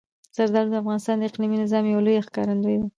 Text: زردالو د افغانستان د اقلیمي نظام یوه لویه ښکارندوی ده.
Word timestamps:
زردالو 0.35 0.71
د 0.73 0.75
افغانستان 0.81 1.15
د 1.17 1.23
اقلیمي 1.29 1.57
نظام 1.63 1.83
یوه 1.85 2.03
لویه 2.05 2.25
ښکارندوی 2.27 2.75
ده. 2.81 2.87